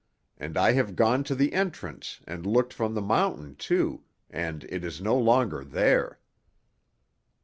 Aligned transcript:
And 0.35 0.57
I 0.57 0.71
have 0.71 0.95
gone 0.95 1.23
to 1.25 1.35
the 1.35 1.53
entrance 1.53 2.21
and 2.25 2.43
looked 2.43 2.73
from 2.73 2.95
the 2.95 3.03
mountain, 3.03 3.55
too, 3.55 4.01
and 4.31 4.63
it 4.67 4.83
is 4.83 4.99
no 4.99 5.15
longer 5.15 5.63
there." 5.63 6.17